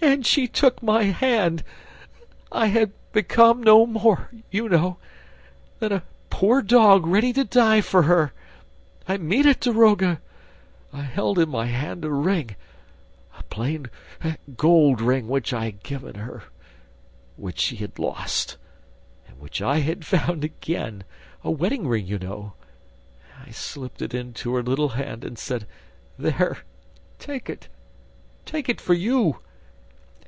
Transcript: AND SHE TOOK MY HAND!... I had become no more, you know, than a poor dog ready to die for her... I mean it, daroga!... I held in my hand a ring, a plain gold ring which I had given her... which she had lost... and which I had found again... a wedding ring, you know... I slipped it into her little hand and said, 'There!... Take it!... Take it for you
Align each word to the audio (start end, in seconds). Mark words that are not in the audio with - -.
AND 0.14 0.26
SHE 0.26 0.48
TOOK 0.48 0.82
MY 0.82 1.04
HAND!... 1.04 1.64
I 2.52 2.66
had 2.66 2.92
become 3.12 3.62
no 3.62 3.86
more, 3.86 4.30
you 4.50 4.68
know, 4.68 4.98
than 5.78 5.92
a 5.92 6.02
poor 6.28 6.60
dog 6.60 7.06
ready 7.06 7.32
to 7.32 7.42
die 7.42 7.80
for 7.80 8.02
her... 8.02 8.34
I 9.08 9.16
mean 9.16 9.46
it, 9.46 9.60
daroga!... 9.60 10.20
I 10.92 11.00
held 11.02 11.38
in 11.38 11.48
my 11.48 11.66
hand 11.66 12.04
a 12.04 12.10
ring, 12.12 12.54
a 13.38 13.42
plain 13.44 13.86
gold 14.58 15.00
ring 15.00 15.26
which 15.26 15.54
I 15.54 15.64
had 15.66 15.82
given 15.82 16.16
her... 16.16 16.42
which 17.36 17.58
she 17.58 17.76
had 17.76 17.98
lost... 17.98 18.58
and 19.26 19.40
which 19.40 19.62
I 19.62 19.78
had 19.78 20.04
found 20.04 20.44
again... 20.44 21.04
a 21.42 21.50
wedding 21.50 21.88
ring, 21.88 22.06
you 22.06 22.18
know... 22.18 22.52
I 23.42 23.52
slipped 23.52 24.02
it 24.02 24.12
into 24.12 24.54
her 24.54 24.62
little 24.62 24.90
hand 24.90 25.24
and 25.24 25.38
said, 25.38 25.66
'There!... 26.18 26.58
Take 27.18 27.48
it!... 27.48 27.68
Take 28.48 28.68
it 28.68 28.82
for 28.82 28.92
you 28.92 29.38